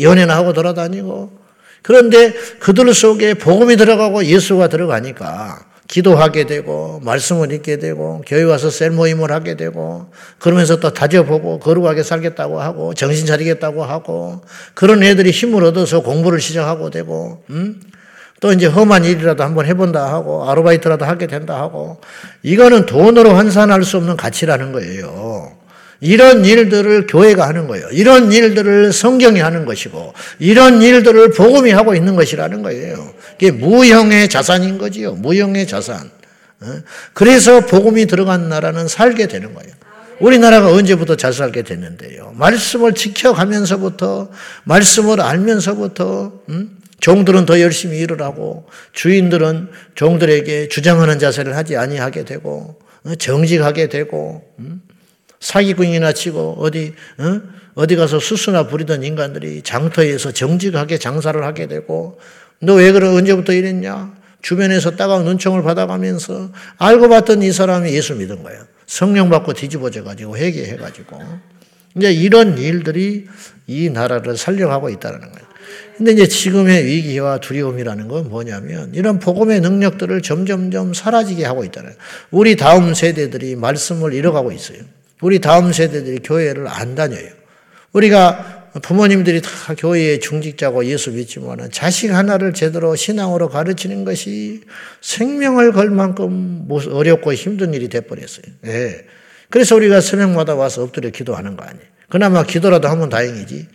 연애나 0.00 0.36
하고 0.36 0.52
돌아다니고 0.52 1.43
그런데 1.84 2.32
그들 2.60 2.92
속에 2.94 3.34
복음이 3.34 3.76
들어가고 3.76 4.24
예수가 4.24 4.68
들어가니까 4.68 5.66
기도하게 5.86 6.44
되고 6.44 6.98
말씀을 7.04 7.52
읽게 7.52 7.78
되고 7.78 8.22
교회 8.26 8.42
와서 8.42 8.70
셀 8.70 8.90
모임을 8.90 9.30
하게 9.30 9.54
되고 9.54 10.06
그러면서 10.38 10.80
또 10.80 10.94
다져보고 10.94 11.58
거룩하게 11.58 12.02
살겠다고 12.02 12.58
하고 12.58 12.94
정신 12.94 13.26
차리겠다고 13.26 13.84
하고 13.84 14.40
그런 14.72 15.02
애들이 15.02 15.30
힘을 15.30 15.62
얻어서 15.62 16.00
공부를 16.00 16.40
시작하고 16.40 16.88
되고 16.88 17.44
음? 17.50 17.78
또 18.40 18.50
이제 18.52 18.66
험한 18.66 19.04
일이라도 19.04 19.44
한번 19.44 19.66
해본다 19.66 20.10
하고 20.10 20.50
아르바이트라도 20.50 21.04
하게 21.04 21.26
된다 21.26 21.60
하고 21.60 22.00
이거는 22.42 22.86
돈으로 22.86 23.34
환산할 23.34 23.84
수 23.84 23.98
없는 23.98 24.16
가치라는 24.16 24.72
거예요. 24.72 25.63
이런 26.00 26.44
일들을 26.44 27.06
교회가 27.06 27.46
하는 27.48 27.66
거예요. 27.66 27.88
이런 27.92 28.32
일들을 28.32 28.92
성경이 28.92 29.40
하는 29.40 29.64
것이고, 29.64 30.12
이런 30.38 30.82
일들을 30.82 31.30
복음이 31.30 31.70
하고 31.70 31.94
있는 31.94 32.16
것이라는 32.16 32.62
거예요. 32.62 33.14
이게 33.36 33.50
무형의 33.50 34.28
자산인 34.28 34.78
거지요. 34.78 35.14
무형의 35.14 35.66
자산. 35.66 36.10
어? 36.60 36.66
그래서 37.12 37.66
복음이 37.66 38.06
들어간 38.06 38.48
나라는 38.48 38.88
살게 38.88 39.28
되는 39.28 39.54
거예요. 39.54 39.72
우리나라가 40.20 40.72
언제부터 40.72 41.16
잘 41.16 41.32
살게 41.32 41.62
됐는데요. 41.62 42.32
말씀을 42.36 42.94
지켜가면서부터, 42.94 44.30
말씀을 44.64 45.20
알면서부터, 45.20 46.40
음? 46.48 46.78
종들은 47.00 47.44
더 47.46 47.60
열심히 47.60 47.98
일을 47.98 48.22
하고, 48.22 48.66
주인들은 48.92 49.68
종들에게 49.94 50.68
주장하는 50.68 51.18
자세를 51.18 51.56
하지 51.56 51.76
아니하게 51.76 52.24
되고, 52.24 52.78
어? 53.04 53.14
정직하게 53.16 53.88
되고, 53.88 54.42
음? 54.60 54.80
사기꾼이나 55.44 56.12
치고 56.14 56.56
어디 56.58 56.94
어? 57.18 57.40
어디 57.74 57.96
가서 57.96 58.18
수수나 58.18 58.66
부리던 58.66 59.02
인간들이 59.04 59.60
장터에서 59.62 60.32
정직하게 60.32 60.96
장사를 60.98 61.42
하게 61.44 61.66
되고 61.66 62.18
너 62.60 62.76
왜 62.76 62.92
그래 62.92 63.08
언제부터 63.08 63.52
이랬냐? 63.52 64.14
주변에서 64.40 64.96
따가운 64.96 65.24
눈총을 65.24 65.62
받아가면서 65.62 66.50
알고 66.78 67.08
봤더니 67.10 67.48
이 67.48 67.52
사람이 67.52 67.92
예수 67.92 68.14
믿은 68.14 68.42
거예요. 68.42 68.62
성령 68.86 69.28
받고 69.28 69.52
뒤집어져 69.52 70.02
가지고 70.02 70.36
회개해 70.38 70.76
가지고 70.76 71.20
이제 71.96 72.10
이런 72.12 72.56
일들이 72.56 73.26
이 73.66 73.90
나라를 73.90 74.36
살려가고 74.38 74.88
있다는 74.88 75.20
거예요. 75.20 75.46
근데 75.96 76.12
이제 76.12 76.26
지금의 76.26 76.84
위기와 76.86 77.38
두려움이라는 77.38 78.08
건 78.08 78.28
뭐냐면 78.30 78.92
이런 78.94 79.18
복음의 79.18 79.60
능력들을 79.60 80.22
점점점 80.22 80.94
사라지게 80.94 81.44
하고 81.44 81.64
있다는 81.64 81.90
거예요. 81.90 82.00
우리 82.30 82.56
다음 82.56 82.94
세대들이 82.94 83.56
말씀을 83.56 84.14
잃어가고 84.14 84.52
있어요. 84.52 84.78
우리 85.20 85.38
다음 85.38 85.72
세대들이 85.72 86.20
교회를 86.22 86.66
안 86.68 86.94
다녀요. 86.94 87.28
우리가 87.92 88.70
부모님들이 88.82 89.40
다 89.40 89.50
교회의 89.78 90.18
중직자고 90.18 90.84
예수 90.86 91.12
믿지만 91.12 91.70
자식 91.70 92.10
하나를 92.10 92.52
제대로 92.54 92.96
신앙으로 92.96 93.48
가르치는 93.48 94.04
것이 94.04 94.62
생명을 95.00 95.72
걸 95.72 95.90
만큼 95.90 96.66
어렵고 96.68 97.34
힘든 97.34 97.72
일이 97.72 97.88
돼버렸어요. 97.88 98.46
네. 98.62 99.04
그래서 99.48 99.76
우리가 99.76 100.00
새벽마다 100.00 100.56
와서 100.56 100.82
엎드려 100.82 101.10
기도하는 101.10 101.56
거 101.56 101.64
아니에요. 101.64 101.86
그나마 102.08 102.42
기도라도 102.42 102.88
하면 102.88 103.08
다행이지. 103.08 103.68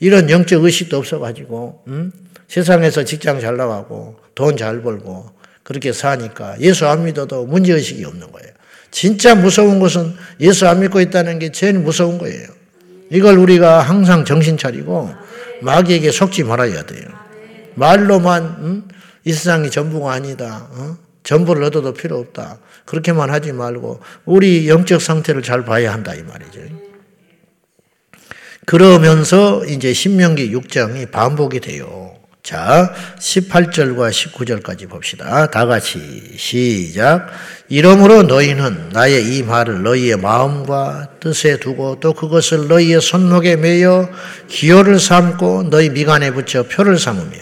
이런 0.00 0.30
영적 0.30 0.64
의식도 0.64 0.96
없어가지고, 0.96 1.84
음? 1.86 2.10
세상에서 2.48 3.04
직장 3.04 3.38
잘 3.38 3.56
나가고, 3.56 4.16
돈 4.34 4.56
잘 4.56 4.82
벌고, 4.82 5.30
그렇게 5.62 5.92
사니까 5.92 6.56
예수 6.60 6.86
안 6.86 7.04
믿어도 7.04 7.46
문제 7.46 7.72
의식이 7.72 8.04
없는 8.04 8.32
거예요. 8.32 8.50
진짜 8.90 9.34
무서운 9.34 9.78
것은 9.80 10.14
예수 10.40 10.66
안 10.66 10.80
믿고 10.80 11.00
있다는 11.00 11.38
게 11.38 11.52
제일 11.52 11.78
무서운 11.78 12.18
거예요. 12.18 12.48
이걸 13.10 13.38
우리가 13.38 13.80
항상 13.80 14.24
정신 14.24 14.56
차리고 14.56 15.12
마귀에게 15.62 16.10
속지 16.10 16.44
말아야 16.44 16.84
돼요. 16.86 17.06
말로만 17.74 18.42
음? 18.60 18.88
이 19.24 19.32
세상이 19.32 19.70
전부가 19.70 20.12
아니다. 20.12 20.68
어? 20.70 20.96
전부를 21.22 21.64
얻어도 21.64 21.92
필요 21.92 22.18
없다. 22.18 22.58
그렇게만 22.86 23.30
하지 23.30 23.52
말고 23.52 24.00
우리 24.24 24.68
영적 24.68 25.00
상태를 25.00 25.42
잘 25.42 25.64
봐야 25.64 25.92
한다 25.92 26.14
이 26.14 26.22
말이죠. 26.22 26.60
그러면서 28.66 29.64
이제 29.64 29.92
신명기 29.92 30.52
6장이 30.54 31.10
반복이 31.10 31.60
돼요. 31.60 32.19
자, 32.50 32.92
18절과 33.20 34.10
19절까지 34.10 34.88
봅시다. 34.88 35.46
다 35.52 35.66
같이 35.66 36.34
시작. 36.36 37.28
이러므로 37.68 38.24
너희는 38.24 38.88
나의 38.88 39.36
이 39.36 39.44
말을 39.44 39.84
너희의 39.84 40.16
마음과 40.16 41.10
뜻에 41.20 41.58
두고 41.60 42.00
또 42.00 42.12
그것을 42.12 42.66
너희의 42.66 43.00
손목에 43.00 43.54
매여 43.54 44.10
기호를 44.48 44.98
삼고 44.98 45.70
너희 45.70 45.90
미간에 45.90 46.32
붙여 46.32 46.64
표를 46.64 46.98
삼으며 46.98 47.38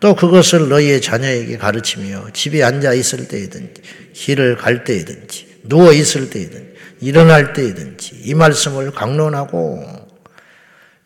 또 0.00 0.14
그것을 0.14 0.68
너희의 0.68 1.00
자녀에게 1.00 1.56
가르치며 1.56 2.26
집에 2.34 2.62
앉아 2.62 2.92
있을 2.92 3.28
때이든지 3.28 3.80
길을 4.12 4.58
갈 4.58 4.84
때이든지 4.84 5.60
누워 5.64 5.94
있을 5.94 6.28
때이든지 6.28 6.74
일어날 7.00 7.54
때이든지 7.54 8.20
이 8.24 8.34
말씀을 8.34 8.90
강론하고 8.90 9.82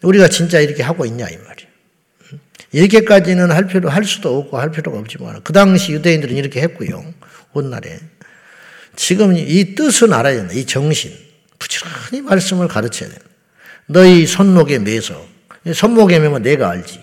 우리가 0.03 0.27
진짜 0.27 0.59
이렇게 0.59 0.83
하고 0.83 1.07
있냐 1.07 1.29
이 1.29 1.37
말 1.47 1.56
이렇게까지는 2.73 3.51
할 3.51 3.67
필요, 3.67 3.89
할 3.89 4.05
수도 4.05 4.39
없고 4.39 4.59
할 4.59 4.71
필요가 4.71 4.99
없지만, 4.99 5.43
그 5.43 5.53
당시 5.53 5.93
유대인들은 5.93 6.37
이렇게 6.37 6.61
했고요. 6.63 7.05
훗날에. 7.53 8.01
지금 8.97 9.37
이 9.37 9.75
뜻은 9.75 10.13
알아야 10.13 10.37
된다. 10.37 10.55
이 10.55 10.65
정신. 10.65 11.13
부지런히 11.59 12.23
말씀을 12.23 12.69
가르쳐야 12.69 13.09
된다. 13.09 13.25
너희 13.87 14.27
손목에 14.27 14.79
매서. 14.79 15.27
손목에 15.73 16.19
매면 16.19 16.43
내가 16.43 16.71
알지. 16.71 17.03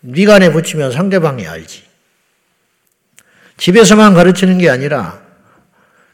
미간에 0.00 0.52
붙이면 0.52 0.92
상대방이 0.92 1.46
알지. 1.46 1.84
집에서만 3.56 4.14
가르치는 4.14 4.58
게 4.58 4.68
아니라 4.68 5.22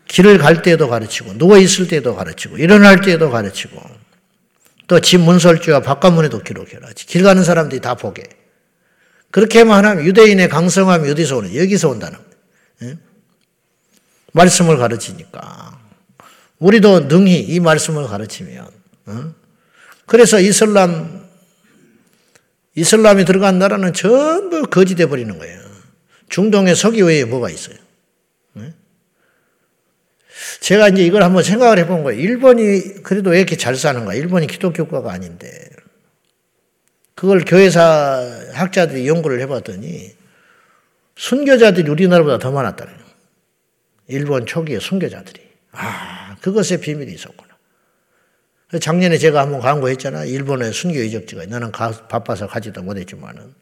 길을 0.08 0.38
갈 0.38 0.62
때에도 0.62 0.88
가르치고 0.88 1.38
누워 1.38 1.58
있을 1.58 1.88
때도 1.88 2.14
가르치고 2.14 2.58
일어날 2.58 3.00
때에도 3.00 3.30
가르치고 3.30 3.80
또 4.88 5.00
집 5.00 5.20
문설주와 5.20 5.80
바깥문에도 5.80 6.42
기록해라. 6.42 6.88
길 6.96 7.22
가는 7.22 7.44
사람들이 7.44 7.80
다 7.80 7.94
보게. 7.94 8.24
그렇게만 9.30 9.84
하면 9.84 10.04
유대인의 10.04 10.48
강성함이 10.48 11.10
어디서 11.10 11.36
오는? 11.36 11.54
여기서 11.54 11.90
온다는 11.90 12.18
거예요. 12.80 12.96
말씀을 14.32 14.78
가르치니까. 14.78 15.78
우리도 16.58 17.00
능히 17.00 17.38
이 17.40 17.60
말씀을 17.60 18.06
가르치면. 18.06 18.66
그래서 20.06 20.40
이슬람, 20.40 21.28
이슬람이 22.74 23.26
들어간 23.26 23.58
나라는 23.58 23.92
전부 23.92 24.62
거지돼 24.62 25.06
버리는 25.06 25.38
거예요. 25.38 25.60
중동의 26.30 26.74
석유 26.74 27.04
외에 27.06 27.24
뭐가 27.24 27.50
있어요? 27.50 27.76
제가 30.60 30.88
이제 30.88 31.02
이걸 31.04 31.22
한번 31.22 31.42
생각을 31.42 31.78
해본 31.78 32.02
거예요. 32.04 32.20
일본이 32.20 33.02
그래도 33.02 33.30
왜 33.30 33.38
이렇게 33.38 33.56
잘 33.56 33.76
사는가? 33.76 34.14
일본이 34.14 34.46
기독교 34.46 34.84
국가가 34.84 35.12
아닌데. 35.12 35.68
그걸 37.14 37.44
교회사 37.44 38.20
학자들이 38.52 39.08
연구를 39.08 39.40
해봤더니 39.40 40.12
순교자들이 41.16 41.90
우리나라보다 41.90 42.38
더 42.38 42.52
많았다는 42.52 42.92
거예요. 42.92 43.08
일본 44.08 44.46
초기의 44.46 44.80
순교자들이. 44.80 45.40
아, 45.72 46.36
그것의 46.40 46.80
비밀이 46.80 47.12
있었구나. 47.12 47.48
작년에 48.80 49.16
제가 49.18 49.40
한번 49.40 49.60
광고했잖아. 49.60 50.24
일본에 50.26 50.70
순교 50.70 50.98
이적지가. 51.00 51.46
나는 51.46 51.72
가, 51.72 51.90
바빠서 51.90 52.46
가지도 52.46 52.82
못했지만은. 52.82 53.54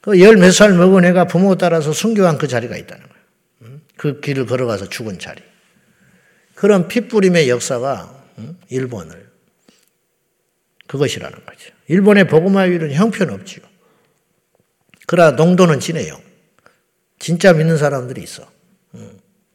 그 0.00 0.18
열 0.18 0.36
몇 0.36 0.50
살 0.52 0.72
먹은 0.72 1.04
애가 1.04 1.26
부모 1.26 1.56
따라서 1.56 1.92
순교한 1.92 2.38
그 2.38 2.48
자리가 2.48 2.76
있다는 2.76 3.04
거예요. 3.06 3.78
그 3.96 4.20
길을 4.20 4.46
걸어가서 4.46 4.88
죽은 4.88 5.18
자리. 5.18 5.42
그런 6.60 6.88
핏부림의 6.88 7.48
역사가 7.48 8.22
일본을 8.68 9.30
그것이라는 10.88 11.46
거죠. 11.46 11.70
일본의 11.88 12.28
복음화율은 12.28 12.92
형편없지요. 12.92 13.64
그러나 15.06 15.30
농도는 15.30 15.80
진해요. 15.80 16.20
진짜 17.18 17.54
믿는 17.54 17.78
사람들이 17.78 18.22
있어. 18.22 18.46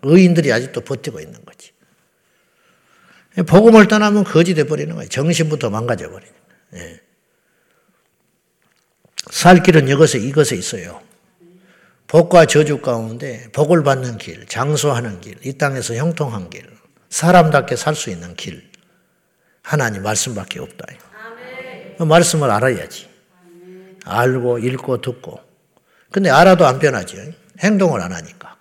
의인들이 0.01 0.51
아직도 0.51 0.81
버티고 0.81 1.19
있는 1.19 1.45
거지. 1.45 1.74
복음을 3.45 3.88
떠나면 3.88 4.24
거지 4.24 4.55
돼버리는 4.55 4.95
거예요. 4.95 5.07
정신부터 5.07 5.69
망가져버리는 5.69 6.33
거예요. 6.71 6.88
예. 6.88 7.01
살 9.29 9.62
길은 9.62 9.89
이것에, 9.89 10.17
이것에 10.17 10.55
있어요. 10.55 11.03
복과 12.07 12.47
저주 12.47 12.81
가운데 12.81 13.47
복을 13.51 13.83
받는 13.83 14.17
길, 14.17 14.47
장수하는 14.47 15.21
길, 15.21 15.38
이 15.43 15.53
땅에서 15.53 15.93
형통한 15.93 16.50
길, 16.50 16.75
사람답게 17.09 17.75
살 17.75 17.95
수 17.95 18.09
있는 18.09 18.35
길. 18.35 18.69
하나님 19.62 20.03
말씀밖에 20.03 20.59
없다. 20.59 20.85
그 21.97 22.03
말씀을 22.03 22.51
알아야지. 22.51 23.09
알고, 24.05 24.59
읽고, 24.59 25.01
듣고. 25.01 25.39
근데 26.12 26.29
알아도 26.29 26.65
안 26.65 26.79
변하지. 26.79 27.33
행동을 27.59 28.01
안 28.01 28.12
하니까. 28.13 28.55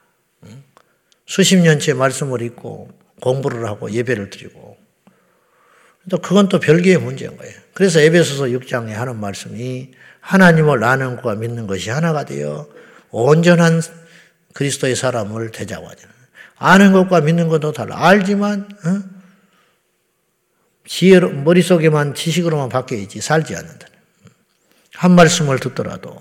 수십 1.27 1.57
년째 1.57 1.95
말씀을 1.95 2.43
읽고 2.43 2.91
공부를 3.21 3.67
하고 3.67 3.91
예배를 3.91 4.31
드리고 4.31 4.77
또 6.11 6.19
그건 6.19 6.49
또 6.49 6.61
별개의 6.61 6.99
문제인 6.99 7.37
거예요. 7.37 7.55
그래서 7.73 7.99
에베소서 8.01 8.45
6장에 8.45 8.91
하는 8.91 9.19
말씀이 9.19 9.93
하나님을 10.21 10.85
아는 10.85 11.17
것과 11.17 11.37
믿는 11.37 11.67
것이 11.67 11.91
하나가 11.91 12.25
되어 12.25 12.69
온전한 13.11 13.81
그리스도의 14.53 14.97
사람을 14.97 15.51
되자고 15.51 15.89
하잖아요. 15.89 16.14
아는 16.59 16.93
것과 16.93 17.21
믿는 17.21 17.49
것도 17.49 17.73
달라. 17.73 18.07
알지만 18.07 18.69
어? 18.85 19.15
지혜로 20.87 21.31
머릿속에만 21.33 22.15
지식으로만 22.15 22.69
바뀌어 22.69 22.99
있지 22.99 23.21
살지 23.21 23.57
않는다. 23.57 23.87
한 24.95 25.13
말씀을 25.13 25.59
듣더라도 25.59 26.17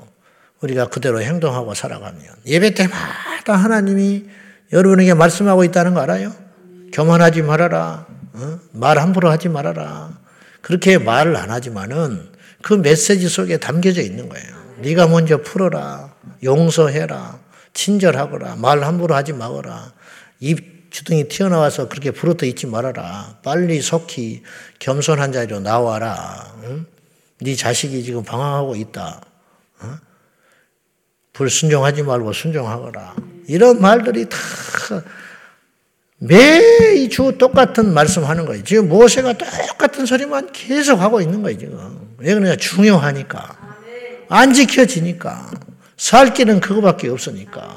우리가 0.61 0.87
그대로 0.87 1.21
행동하고 1.21 1.73
살아가면 1.73 2.21
예배 2.45 2.73
때마다 2.73 3.55
하나님이 3.55 4.25
여러분에게 4.71 5.13
말씀하고 5.13 5.63
있다는 5.65 5.93
거 5.93 6.01
알아요? 6.01 6.33
교만하지 6.93 7.41
말아라. 7.41 8.07
어? 8.33 8.59
말 8.71 8.97
함부로 8.97 9.29
하지 9.29 9.49
말아라. 9.49 10.17
그렇게 10.61 10.97
말을 10.97 11.35
안 11.35 11.51
하지만은 11.51 12.31
그 12.61 12.73
메시지 12.73 13.27
속에 13.27 13.57
담겨져 13.57 14.01
있는 14.01 14.29
거예요. 14.29 14.47
네가 14.77 15.07
먼저 15.07 15.41
풀어라. 15.41 16.13
용서해라. 16.43 17.39
친절하거라. 17.73 18.55
말 18.55 18.83
함부로 18.83 19.15
하지 19.15 19.33
마거라. 19.33 19.91
입 20.43 20.91
주둥이 20.91 21.29
튀어나와서 21.29 21.87
그렇게 21.87 22.11
부러져 22.11 22.45
있지 22.45 22.67
말아라. 22.67 23.39
빨리 23.43 23.81
속히 23.81 24.43
겸손한 24.79 25.31
자리로 25.31 25.61
나와라. 25.61 26.53
응? 26.63 26.85
네 27.39 27.55
자식이 27.55 28.03
지금 28.03 28.23
방황하고 28.23 28.75
있다. 28.75 29.21
어? 29.79 29.97
불순종하지 31.31 32.03
말고 32.03 32.33
순종하거라. 32.33 33.15
이런 33.47 33.81
말들이 33.81 34.27
다 34.29 34.37
매주 36.17 37.37
똑같은 37.37 37.93
말씀하는 37.93 38.45
거예요. 38.45 38.63
지금 38.63 38.89
모세가 38.89 39.33
똑같은 39.33 40.05
소리만 40.05 40.51
계속 40.51 40.99
하고 40.99 41.21
있는 41.21 41.41
거예요, 41.41 41.57
지금. 41.57 42.15
왜 42.17 42.33
그러냐? 42.33 42.55
중요하니까. 42.55 43.57
안 44.29 44.53
지켜지니까. 44.53 45.51
살 45.97 46.33
길은 46.33 46.59
그거밖에 46.59 47.09
없으니까. 47.09 47.75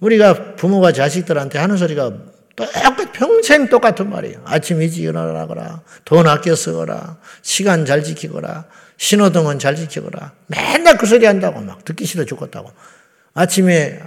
우리가 0.00 0.56
부모가 0.56 0.92
자식들한테 0.92 1.58
하는 1.58 1.76
소리가 1.76 2.12
똑같, 2.56 3.12
평생 3.12 3.68
똑같은 3.68 4.10
말이에요. 4.10 4.42
아침 4.44 4.82
일찍 4.82 5.04
일어나거라. 5.04 5.82
돈 6.04 6.26
아껴 6.26 6.54
쓰거라. 6.54 7.18
시간 7.42 7.86
잘 7.86 8.02
지키거라. 8.02 8.64
신호등은 8.96 9.58
잘 9.58 9.76
지키거라. 9.76 10.32
맨날 10.46 10.98
그 10.98 11.06
소리 11.06 11.26
한다고 11.26 11.60
막 11.60 11.84
듣기 11.84 12.04
싫어 12.04 12.24
죽겠다고. 12.24 12.70
아침에 13.34 14.00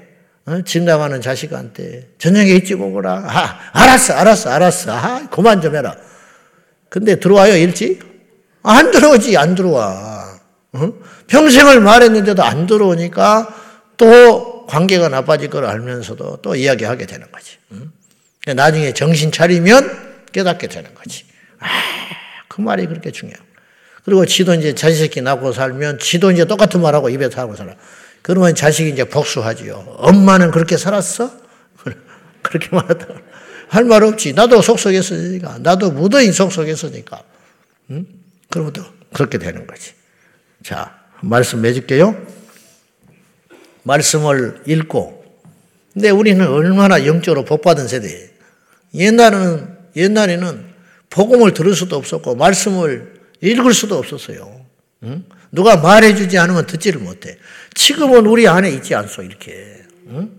어? 0.46 0.62
집 0.66 0.84
나가는 0.84 1.22
자식한테 1.22 2.10
저녁에 2.18 2.50
일찍 2.50 2.82
오거라. 2.82 3.24
아, 3.26 3.60
알았어, 3.72 4.14
알았어, 4.14 4.50
알았어. 4.50 4.92
아, 4.92 5.30
그만 5.30 5.62
좀 5.62 5.76
해라. 5.76 5.96
근데 6.90 7.20
들어와요, 7.20 7.56
일찍? 7.56 8.02
안 8.62 8.92
들어오지, 8.92 9.38
안 9.38 9.56
들어와. 9.56 10.40
어? 10.74 10.94
평생을 11.28 11.80
말했는데도 11.80 12.44
안 12.44 12.68
들어오니까 12.68 13.56
또 13.98 14.53
관계가 14.74 15.08
나빠질 15.10 15.52
걸 15.52 15.66
알면서도 15.66 16.40
또 16.42 16.56
이야기하게 16.56 17.06
되는 17.06 17.32
거지. 17.32 17.58
응? 17.74 17.92
나중에 18.56 18.92
정신 18.94 19.32
차리면 19.32 20.24
깨닫게 20.32 20.66
되는 20.68 20.92
거지. 20.96 21.26
아, 21.60 21.68
그 22.48 22.60
말이 22.60 22.88
그렇게 22.88 23.12
중요해. 23.12 23.38
그리고 24.04 24.26
지도 24.26 24.56
이제 24.56 24.74
자식 24.74 25.16
이 25.16 25.22
낳고 25.22 25.54
살면 25.54 26.00
지도 26.00 26.32
이제 26.32 26.46
똑같은 26.46 26.82
말하고 26.82 27.10
입에서 27.10 27.40
하고 27.40 27.56
살아. 27.56 27.76
그러면 28.24 28.56
자식이 28.56 28.90
이제 28.90 29.04
복수하지요. 29.04 29.96
엄마는 30.00 30.50
그렇게 30.50 30.76
살았어? 30.78 31.32
그렇게 32.42 32.70
말하다. 32.76 33.08
할 33.70 33.84
말 33.86 34.04
없지. 34.04 34.34
나도 34.34 34.64
속속했으니까. 34.64 35.60
나도 35.60 35.92
무더히 35.92 36.32
속속했으니까. 36.32 37.22
응? 37.92 38.08
그러면 38.50 38.74
또 38.74 38.84
그렇게 39.14 39.38
되는 39.38 39.68
거지. 39.68 39.92
자, 40.64 40.98
말씀 41.22 41.62
맺을게요. 41.62 42.16
말씀을 43.84 44.62
읽고. 44.66 45.24
근데 45.94 46.10
우리는 46.10 46.46
얼마나 46.48 47.06
영적으로 47.06 47.46
복받은 47.46 47.88
세대예요. 47.88 48.30
옛날에는, 48.96 49.78
옛날에는 49.96 50.66
복음을 51.10 51.54
들을 51.54 51.76
수도 51.76 51.96
없었고, 51.96 52.36
말씀을 52.36 53.22
읽을 53.42 53.74
수도 53.74 53.98
없었어요. 53.98 54.66
응? 55.04 55.26
누가 55.52 55.78
말해주지 55.78 56.38
않으면 56.38 56.66
듣지를 56.66 57.00
못해. 57.02 57.38
지금은 57.76 58.26
우리 58.26 58.48
안에 58.48 58.72
있지 58.72 58.96
않소, 58.96 59.22
이렇게. 59.24 59.84
응? 60.08 60.32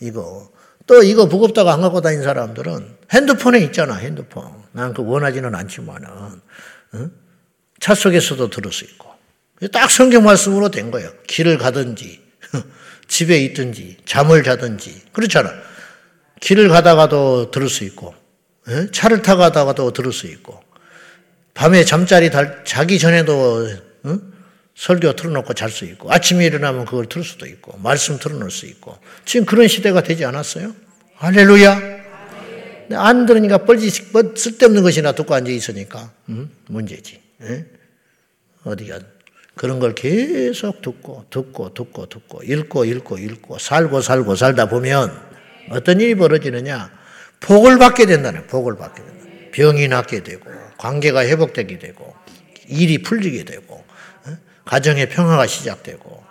이거. 0.00 0.50
또 0.86 1.02
이거 1.02 1.26
무겁다고 1.26 1.70
안 1.70 1.82
갖고 1.82 2.00
다니는 2.00 2.24
사람들은 2.24 2.96
핸드폰에 3.12 3.60
있잖아, 3.60 3.94
핸드폰. 3.96 4.60
난 4.72 4.94
그 4.94 5.04
원하지는 5.04 5.54
않지만은. 5.54 6.08
응? 6.94 7.12
차 7.78 7.94
속에서도 7.94 8.48
들을 8.50 8.72
수 8.72 8.84
있고. 8.84 9.09
딱 9.72 9.90
성경 9.90 10.24
말씀으로 10.24 10.70
된 10.70 10.90
거예요. 10.90 11.12
길을 11.26 11.58
가든지, 11.58 12.20
집에 13.08 13.38
있든지, 13.40 13.98
잠을 14.06 14.42
자든지. 14.42 15.02
그렇잖아. 15.12 15.52
길을 16.40 16.68
가다가도 16.68 17.50
들을 17.50 17.68
수 17.68 17.84
있고, 17.84 18.14
차를 18.92 19.22
타고 19.22 19.40
가다가도 19.40 19.92
들을 19.92 20.12
수 20.12 20.26
있고, 20.26 20.62
밤에 21.54 21.84
잠자리 21.84 22.30
자기 22.64 22.98
전에도 22.98 23.68
응? 24.06 24.32
설교 24.74 25.14
틀어놓고 25.14 25.52
잘 25.52 25.68
수 25.70 25.84
있고 25.84 26.10
아침에 26.10 26.46
일어나면 26.46 26.86
그걸 26.86 27.06
들을 27.06 27.22
수도 27.22 27.44
있고 27.44 27.76
말씀 27.78 28.18
틀어놓을 28.18 28.50
수 28.50 28.64
있고 28.66 28.96
지금 29.26 29.44
그런 29.44 29.68
시대가 29.68 30.02
되지 30.02 30.24
않았어요? 30.24 30.74
할렐루야. 31.16 32.00
안 32.92 33.26
들으니까 33.26 33.58
뻘짓 33.58 34.10
뭐 34.12 34.32
쓸데없는 34.34 34.82
것이나 34.82 35.12
듣고 35.12 35.34
앉아 35.34 35.50
있으니까 35.50 36.10
응? 36.30 36.48
문제지. 36.68 37.20
에? 37.42 37.66
어디가 38.64 39.00
그런 39.60 39.78
걸 39.78 39.94
계속 39.94 40.80
듣고 40.80 41.26
듣고 41.28 41.74
듣고 41.74 42.06
듣고 42.06 42.42
읽고 42.42 42.86
읽고 42.86 43.18
읽고 43.18 43.58
살고 43.58 44.00
살고 44.00 44.34
살다 44.34 44.70
보면 44.70 45.14
어떤 45.68 46.00
일이 46.00 46.14
벌어지느냐 46.14 46.90
복을 47.40 47.76
받게 47.76 48.06
된다는 48.06 48.46
복을 48.46 48.78
받게 48.78 49.02
된다. 49.02 49.26
병이 49.52 49.88
낫게 49.88 50.22
되고 50.22 50.50
관계가 50.78 51.26
회복되게 51.26 51.78
되고 51.78 52.14
일이 52.68 53.02
풀리게 53.02 53.44
되고 53.44 53.84
가정의 54.64 55.10
평화가 55.10 55.46
시작되고 55.46 56.24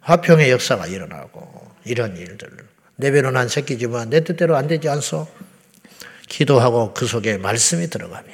화평의 0.00 0.50
역사가 0.50 0.86
일어나고 0.86 1.72
이런 1.84 2.16
일들 2.16 2.48
내 2.96 3.10
배로 3.10 3.32
난 3.32 3.48
새끼지만 3.48 4.08
내 4.08 4.24
뜻대로 4.24 4.56
안 4.56 4.66
되지 4.66 4.88
않소? 4.88 5.28
기도하고 6.26 6.94
그 6.94 7.04
속에 7.04 7.36
말씀이 7.36 7.90
들어가면 7.90 8.32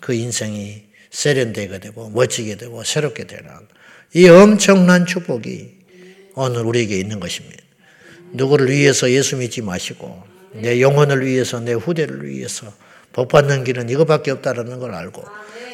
그 0.00 0.14
인생이 0.14 0.87
세련되게 1.10 1.78
되고 1.78 2.10
멋지게 2.10 2.56
되고 2.56 2.82
새롭게 2.84 3.24
되는 3.24 3.50
이 4.14 4.28
엄청난 4.28 5.06
축복이 5.06 5.78
오늘 6.34 6.62
우리에게 6.62 6.98
있는 6.98 7.20
것입니다. 7.20 7.62
누구를 8.32 8.70
위해서 8.70 9.10
예수 9.10 9.36
믿지 9.36 9.62
마시고 9.62 10.22
내 10.52 10.80
영혼을 10.80 11.24
위해서 11.24 11.60
내 11.60 11.72
후대를 11.72 12.26
위해서 12.26 12.72
복 13.12 13.28
받는 13.28 13.64
길은 13.64 13.88
이거밖에 13.88 14.30
없다는 14.30 14.78
걸 14.78 14.94
알고 14.94 15.24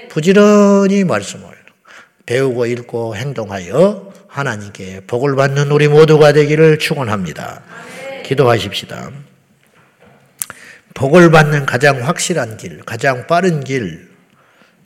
부지런히 0.08 1.04
말씀을 1.04 1.46
배우고 2.26 2.66
읽고 2.66 3.16
행동하여 3.16 4.12
하나님께 4.28 5.02
복을 5.06 5.36
받는 5.36 5.70
우리 5.70 5.88
모두가 5.88 6.32
되기를 6.32 6.78
축원합니다. 6.78 7.62
기도하십시다. 8.24 9.12
복을 10.94 11.30
받는 11.30 11.66
가장 11.66 12.06
확실한 12.06 12.56
길, 12.56 12.80
가장 12.80 13.26
빠른 13.26 13.62
길, 13.62 14.13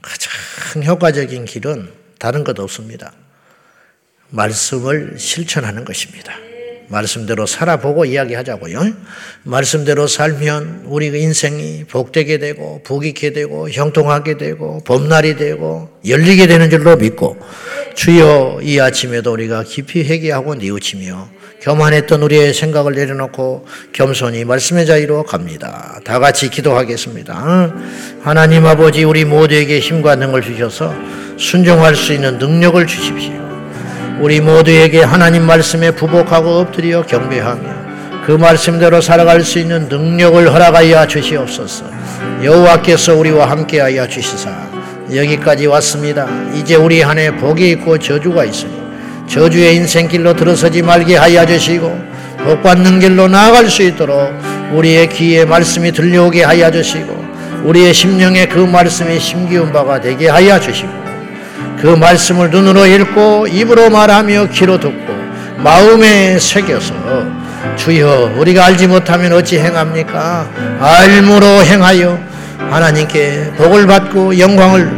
가장 0.02 0.84
효과적인 0.84 1.44
길은 1.44 1.90
다른 2.18 2.44
것 2.44 2.58
없습니다. 2.58 3.12
말씀을 4.30 5.14
실천하는 5.18 5.84
것입니다. 5.84 6.34
말씀대로 6.88 7.46
살아보고 7.46 8.06
이야기하자고요. 8.06 8.80
말씀대로 9.42 10.06
살면 10.06 10.84
우리 10.86 11.06
인생이 11.08 11.84
복되게 11.84 12.38
되고 12.38 12.82
복있게 12.82 13.32
되고 13.32 13.68
형통하게 13.68 14.38
되고 14.38 14.82
봄날이 14.84 15.36
되고 15.36 16.00
열리게 16.06 16.46
되는 16.46 16.70
줄로 16.70 16.96
믿고 16.96 17.38
주여 17.94 18.60
이 18.62 18.80
아침에도 18.80 19.32
우리가 19.32 19.64
깊이 19.64 20.02
회개하고 20.04 20.54
뉘우치며 20.56 21.37
교만했던 21.60 22.22
우리의 22.22 22.54
생각을 22.54 22.94
내려놓고 22.94 23.66
겸손히 23.92 24.44
말씀의 24.44 24.86
자리로 24.86 25.24
갑니다. 25.24 25.98
다 26.04 26.18
같이 26.18 26.50
기도하겠습니다. 26.50 27.72
하나님 28.22 28.64
아버지 28.66 29.04
우리 29.04 29.24
모두에게 29.24 29.80
힘과 29.80 30.14
능을 30.16 30.42
주셔서 30.42 30.94
순종할 31.36 31.96
수 31.96 32.12
있는 32.12 32.38
능력을 32.38 32.86
주십시오. 32.86 33.32
우리 34.20 34.40
모두에게 34.40 35.02
하나님 35.02 35.44
말씀에 35.44 35.92
부복하고 35.92 36.58
엎드려 36.58 37.02
경배하며 37.02 37.78
그 38.26 38.32
말씀대로 38.32 39.00
살아갈 39.00 39.42
수 39.42 39.58
있는 39.58 39.88
능력을 39.88 40.52
허락하여 40.52 41.06
주시옵소서. 41.06 41.86
여호와께서 42.42 43.16
우리와 43.16 43.50
함께하여 43.50 44.06
주시사 44.06 44.68
여기까지 45.14 45.66
왔습니다. 45.66 46.28
이제 46.54 46.74
우리 46.76 47.02
안에 47.02 47.36
복이 47.36 47.70
있고 47.70 47.98
저주가 47.98 48.44
있으니 48.44 48.77
저주의 49.28 49.76
인생길로 49.76 50.34
들어서지 50.34 50.82
말게 50.82 51.16
하여 51.16 51.44
주시고 51.44 52.08
복 52.44 52.62
받는 52.62 53.00
길로 53.00 53.28
나아갈 53.28 53.68
수 53.68 53.82
있도록 53.82 54.32
우리의 54.72 55.08
귀에 55.10 55.44
말씀이 55.44 55.92
들려오게 55.92 56.44
하여 56.44 56.70
주시고 56.70 57.28
우리의 57.64 57.92
심령에 57.92 58.46
그 58.46 58.58
말씀이 58.58 59.20
심기운 59.20 59.72
바가 59.72 60.00
되게 60.00 60.28
하여 60.28 60.58
주시고 60.58 60.90
그 61.80 61.88
말씀을 61.88 62.50
눈으로 62.50 62.86
읽고 62.86 63.46
입으로 63.48 63.90
말하며 63.90 64.48
귀로 64.48 64.80
듣고 64.80 65.14
마음에 65.58 66.38
새겨서 66.38 66.94
주여 67.76 68.34
우리가 68.36 68.66
알지 68.66 68.86
못하면 68.86 69.32
어찌 69.32 69.58
행합니까? 69.58 70.48
알므로 70.80 71.46
행하여 71.64 72.18
하나님께 72.70 73.52
복을 73.56 73.86
받고 73.86 74.38
영광을 74.38 74.90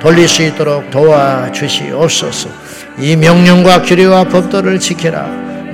돌릴 0.00 0.28
수 0.28 0.42
있도록 0.42 0.90
도와주시옵소서. 0.90 2.67
이 3.00 3.14
명령과 3.14 3.82
규례와 3.82 4.24
법도를 4.24 4.80
지켜라. 4.80 5.26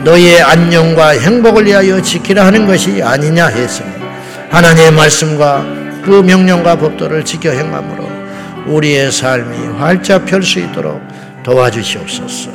너의 0.04 0.42
안녕과 0.42 1.10
행복을 1.10 1.64
위하여 1.64 2.00
지키라 2.02 2.44
하는 2.44 2.66
것이 2.66 3.02
아니냐 3.02 3.46
했습니다. 3.46 4.04
하나님의 4.50 4.92
말씀과 4.92 5.64
그 6.04 6.10
명령과 6.10 6.76
법도를 6.76 7.24
지켜 7.24 7.50
행함으로 7.50 8.06
우리의 8.66 9.10
삶이 9.10 9.78
활짝 9.78 10.26
펼 10.26 10.42
수 10.42 10.58
있도록 10.58 11.00
도와주시옵소서. 11.42 12.50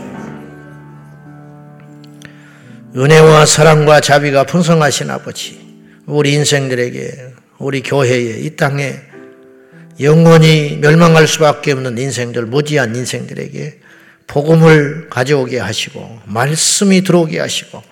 은혜와 2.95 3.45
사랑과 3.45 3.99
자비가 3.99 4.43
풍성하신 4.43 5.09
아버지, 5.09 5.59
우리 6.05 6.33
인생들에게, 6.33 7.33
우리 7.57 7.81
교회에, 7.81 8.39
이 8.39 8.55
땅에 8.55 8.95
영원히 9.99 10.77
멸망할 10.79 11.27
수밖에 11.27 11.71
없는 11.73 11.97
인생들, 11.97 12.45
무지한 12.45 12.95
인생들에게 12.95 13.79
복음을 14.29 15.07
가져오게 15.09 15.59
하시고, 15.59 16.21
말씀이 16.25 17.03
들어오게 17.03 17.39
하시고, 17.39 17.83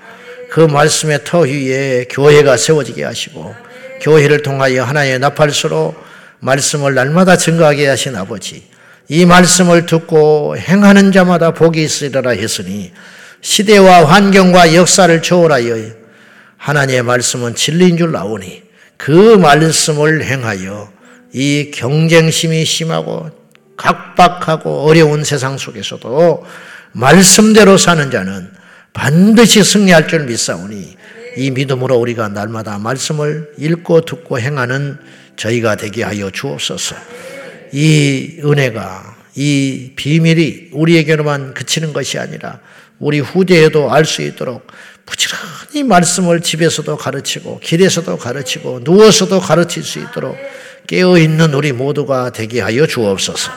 그 0.49 0.61
말씀의 0.61 1.25
터 1.25 1.39
위에 1.39 2.05
교회가 2.09 2.55
세워지게 2.55 3.03
하시고, 3.03 3.53
교회를 4.01 4.43
통하여 4.43 4.83
하나님의 4.83 5.19
나팔수로 5.19 5.95
말씀을 6.39 6.93
날마다 6.93 7.35
증거하게 7.35 7.87
하신 7.87 8.15
아버지, 8.15 8.63
이 9.09 9.25
말씀을 9.25 9.85
듣고 9.85 10.57
행하는 10.57 11.11
자마다 11.11 11.51
복이 11.51 11.81
있으리라 11.81 12.31
했으니 12.31 12.91
시대와 13.41 14.05
환경과 14.05 14.75
역사를 14.75 15.21
초월하여 15.21 15.75
하나님의 16.57 17.03
말씀은 17.03 17.55
진리인 17.55 17.97
줄 17.97 18.11
나오니 18.11 18.63
그 18.97 19.37
말씀을 19.37 20.25
행하여 20.25 20.91
이 21.33 21.71
경쟁심이 21.73 22.65
심하고 22.65 23.29
각박하고 23.77 24.87
어려운 24.87 25.23
세상 25.23 25.57
속에서도 25.57 26.45
말씀대로 26.91 27.77
사는 27.77 28.09
자는 28.11 28.51
반드시 28.91 29.63
승리할 29.63 30.07
줄 30.07 30.25
믿사오니 30.25 30.97
이 31.37 31.51
믿음으로 31.51 31.95
우리가 31.97 32.29
날마다 32.29 32.79
말씀을 32.79 33.53
읽고 33.57 34.01
듣고 34.01 34.39
행하는 34.39 34.97
저희가 35.35 35.75
되게 35.75 36.03
하여 36.03 36.31
주옵소서. 36.31 36.95
이 37.71 38.39
은혜가 38.43 39.15
이 39.35 39.91
비밀이 39.95 40.69
우리에게로만 40.71 41.53
그치는 41.53 41.93
것이 41.93 42.17
아니라 42.17 42.59
우리 42.97 43.19
후대에도 43.19 43.93
알 43.93 44.03
수 44.05 44.23
있도록 44.23 44.65
부지런히 45.05 45.83
말씀을 45.83 46.41
집에서도 46.41 46.97
가르치고 46.97 47.59
길에서도 47.59 48.17
가르치고 48.17 48.81
누워서도 48.83 49.39
가르칠 49.39 49.83
수 49.83 49.99
있도록 49.99 50.35
깨어 50.87 51.17
있는 51.17 51.53
우리 51.53 51.73
모두가 51.73 52.31
되게 52.31 52.61
하여 52.61 52.87
주옵소서. 52.87 53.51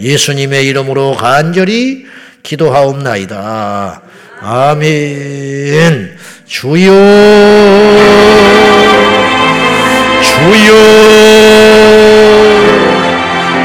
예수님의 0.00 0.64
이름으로 0.66 1.16
간절히 1.16 2.06
기도하옵나이다. 2.44 4.00
아멘. 4.40 6.16
주여, 6.46 6.92
주여, 10.22 10.74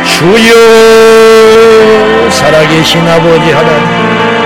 주여, 0.04 0.54
살아계신 2.32 3.08
아버지 3.08 3.52
하나님, 3.52 3.86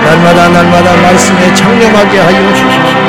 날마다 0.04 0.48
날마다 0.50 0.94
말씀에 0.94 1.54
창념하게 1.54 2.18
하여 2.18 2.52
주십시오. 2.52 3.07